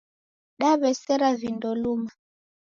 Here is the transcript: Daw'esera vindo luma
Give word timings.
Daw'esera 0.59 1.29
vindo 1.41 1.69
luma 1.81 2.11